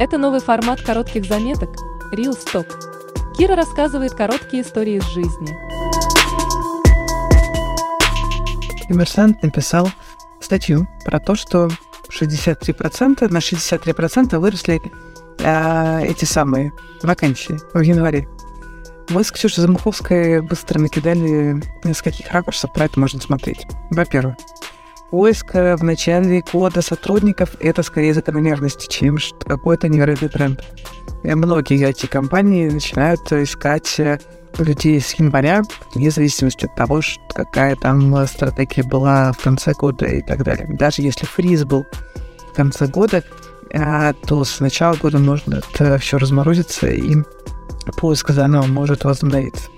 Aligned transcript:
Это 0.00 0.16
новый 0.16 0.40
формат 0.40 0.80
коротких 0.80 1.26
заметок 1.26 1.76
Real 2.10 2.32
Stop. 2.32 2.66
Кира 3.36 3.54
рассказывает 3.54 4.14
короткие 4.14 4.62
истории 4.62 4.96
из 4.96 5.04
жизни. 5.04 5.58
Коммерсант 8.88 9.42
написал 9.42 9.90
статью 10.40 10.88
про 11.04 11.20
то, 11.20 11.34
что 11.34 11.68
63% 12.08 13.28
на 13.30 13.38
63% 13.38 14.38
выросли 14.38 14.80
э, 15.38 16.06
эти 16.06 16.24
самые 16.24 16.72
вакансии 17.02 17.58
в 17.74 17.82
январе. 17.82 18.26
Мы 19.10 19.22
с 19.22 19.30
Ксюшей 19.30 19.60
Замуховской 19.60 20.40
быстро 20.40 20.78
накидали, 20.78 21.62
с 21.84 22.00
каких 22.00 22.32
ракурсов 22.32 22.72
про 22.72 22.86
это 22.86 22.98
можно 22.98 23.20
смотреть. 23.20 23.66
Во-первых, 23.90 24.36
поиск 25.10 25.54
в 25.54 25.82
начале 25.82 26.42
года 26.52 26.82
сотрудников— 26.82 27.56
это 27.60 27.82
скорее 27.82 28.14
закономерность, 28.14 28.88
чем 28.88 29.18
какой-то 29.44 29.88
невероятный 29.88 30.28
тренд. 30.28 30.64
И 31.22 31.34
многие 31.34 31.90
IT-компании 31.90 32.70
начинают 32.70 33.20
искать 33.32 33.98
э, 33.98 34.18
людей 34.58 35.00
с 35.00 35.12
января, 35.14 35.62
вне 35.94 36.10
зависимости 36.10 36.64
от 36.64 36.74
того, 36.76 37.00
какая 37.34 37.76
там 37.76 38.26
стратегия 38.26 38.84
была 38.84 39.32
в 39.32 39.42
конце 39.42 39.72
года 39.72 40.06
и 40.06 40.22
так 40.22 40.44
далее. 40.44 40.66
Даже 40.78 41.02
если 41.02 41.26
фриз 41.26 41.64
был 41.64 41.84
в 42.50 42.54
конце 42.54 42.86
года, 42.86 43.22
э, 43.72 44.12
то 44.26 44.44
с 44.44 44.60
начала 44.60 44.94
года 44.96 45.18
это 45.72 45.98
все 45.98 46.16
разморозиться 46.18 46.88
и 46.88 47.16
поиск 47.98 48.30
заново 48.30 48.66
может 48.66 49.04
возобновиться. 49.04 49.68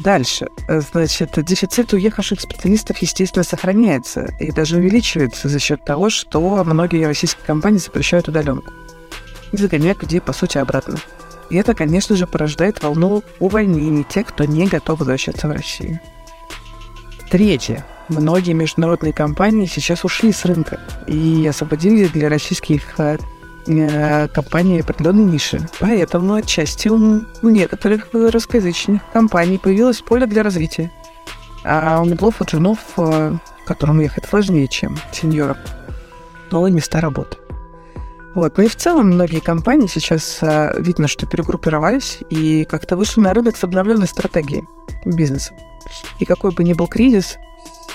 Дальше. 0.00 0.48
Значит, 0.68 1.44
дефицит 1.44 1.92
уехавших 1.92 2.40
специалистов, 2.40 2.98
естественно, 2.98 3.44
сохраняется 3.44 4.34
и 4.40 4.50
даже 4.50 4.76
увеличивается 4.76 5.48
за 5.48 5.58
счет 5.58 5.84
того, 5.84 6.10
что 6.10 6.64
многие 6.64 7.06
российские 7.06 7.44
компании 7.46 7.78
запрещают 7.78 8.28
удаленку 8.28 8.72
и 9.52 9.56
загоняют 9.56 10.02
людей, 10.02 10.20
по 10.20 10.32
сути, 10.32 10.58
обратно. 10.58 10.96
И 11.50 11.56
это, 11.56 11.74
конечно 11.74 12.16
же, 12.16 12.26
порождает 12.26 12.82
волну 12.82 13.22
увольнений 13.38 14.04
тех, 14.04 14.26
кто 14.26 14.44
не 14.44 14.66
готов 14.66 15.00
возвращаться 15.00 15.48
в 15.48 15.52
Россию. 15.52 16.00
Третье. 17.30 17.86
Многие 18.08 18.52
международные 18.52 19.12
компании 19.12 19.66
сейчас 19.66 20.04
ушли 20.04 20.32
с 20.32 20.44
рынка 20.44 20.80
и 21.06 21.46
освободили 21.46 22.06
для 22.06 22.28
российских 22.28 22.98
э, 22.98 23.16
Э, 23.16 23.41
компании 23.64 24.80
определенной 24.80 25.24
ниши. 25.24 25.60
Поэтому 25.80 26.34
отчасти 26.34 26.88
у 26.88 27.24
некоторых 27.42 28.08
русскоязычных 28.12 29.02
компаний 29.12 29.58
появилось 29.58 30.00
поле 30.00 30.26
для 30.26 30.42
развития. 30.42 30.90
А 31.64 32.00
у 32.00 32.04
медлов 32.04 32.40
и 32.40 32.44
джунов, 32.44 32.78
э, 32.96 33.36
которым 33.64 34.00
ехать 34.00 34.24
сложнее, 34.24 34.66
чем 34.66 34.98
сеньорам, 35.12 35.56
новые 36.50 36.72
места 36.72 37.00
работы. 37.00 37.36
Вот. 38.34 38.56
Ну 38.56 38.64
и 38.64 38.68
в 38.68 38.76
целом 38.76 39.08
многие 39.08 39.40
компании 39.40 39.86
сейчас 39.86 40.38
а, 40.42 40.74
видно, 40.78 41.06
что 41.06 41.26
перегруппировались 41.26 42.20
и 42.30 42.64
как-то 42.64 42.96
вышли 42.96 43.20
на 43.20 43.34
рынок 43.34 43.56
с 43.56 43.64
обновленной 43.64 44.06
стратегией 44.06 44.64
бизнеса. 45.04 45.52
И 46.18 46.24
какой 46.24 46.52
бы 46.52 46.64
ни 46.64 46.72
был 46.72 46.86
кризис, 46.86 47.36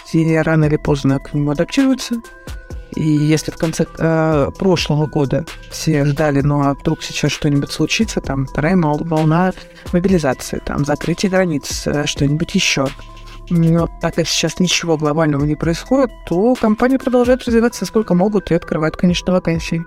все 0.06 0.42
рано 0.42 0.66
или 0.66 0.78
поздно 0.78 1.20
к 1.20 1.34
нему 1.34 1.52
адаптируются, 1.52 2.22
и 2.98 3.10
если 3.10 3.52
в 3.52 3.58
конце 3.58 3.86
э, 3.98 4.50
прошлого 4.58 5.06
года 5.06 5.46
все 5.70 6.04
ждали, 6.04 6.42
ну 6.42 6.62
а 6.62 6.74
вдруг 6.74 7.04
сейчас 7.04 7.32
что-нибудь 7.32 7.72
случится, 7.72 8.22
там 8.22 8.48
вторая 8.48 8.76
волна 8.76 9.54
мобилизации, 9.94 10.62
там 10.66 10.84
закрытие 10.84 11.30
границ, 11.30 11.86
э, 11.86 12.06
что-нибудь 12.06 12.56
еще. 12.56 12.88
Но 13.50 13.88
так 14.02 14.16
как 14.16 14.28
сейчас 14.28 14.60
ничего 14.60 14.98
глобального 14.98 15.46
не 15.46 15.56
происходит, 15.56 16.12
то 16.28 16.56
компании 16.56 16.98
продолжают 16.98 17.46
развиваться 17.46 17.86
сколько 17.86 18.14
могут 18.14 18.52
и 18.52 18.56
открывают, 18.56 18.98
конечно, 18.98 19.32
вакансии. 19.32 19.86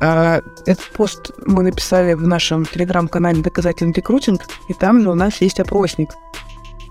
А, 0.00 0.40
этот 0.66 0.84
пост 0.92 1.30
мы 1.44 1.62
написали 1.62 2.14
в 2.14 2.26
нашем 2.26 2.64
телеграм-канале 2.64 3.42
«Доказательный 3.42 3.92
рекрутинг», 3.92 4.42
и 4.68 4.74
там 4.74 5.02
же 5.02 5.10
у 5.10 5.14
нас 5.14 5.40
есть 5.40 5.60
опросник– 5.60 6.10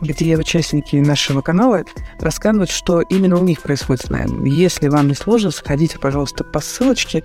где 0.02 0.38
участники 0.38 0.96
нашего 0.98 1.42
канала 1.42 1.84
рассказывают, 2.20 2.70
что 2.70 3.02
именно 3.02 3.38
у 3.38 3.44
них 3.44 3.62
происходит 3.62 4.06
с 4.06 4.10
нами. 4.10 4.50
Если 4.50 4.88
вам 4.88 5.08
не 5.08 5.16
сложно, 5.16 5.52
сходите, 5.52 6.00
пожалуйста, 6.00 6.44
по 6.44 6.60
ссылочке 6.60 7.24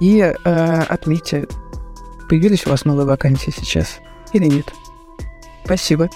и 0.00 0.18
э, 0.20 0.82
отметьте, 0.88 1.46
появились 2.28 2.66
у 2.66 2.70
вас 2.70 2.84
новые 2.84 3.06
вакансии 3.06 3.52
сейчас 3.54 4.00
или 4.32 4.46
нет. 4.46 4.72
Спасибо. 5.64 6.10